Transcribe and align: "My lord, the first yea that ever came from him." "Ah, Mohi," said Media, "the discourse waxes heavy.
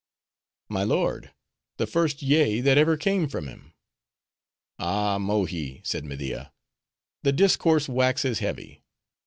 "My 0.67 0.81
lord, 0.83 1.31
the 1.77 1.85
first 1.85 2.23
yea 2.23 2.59
that 2.61 2.75
ever 2.79 2.97
came 2.97 3.27
from 3.29 3.47
him." 3.47 3.75
"Ah, 4.79 5.19
Mohi," 5.19 5.81
said 5.83 6.05
Media, 6.05 6.51
"the 7.21 7.31
discourse 7.31 7.87
waxes 7.87 8.39
heavy. 8.39 8.81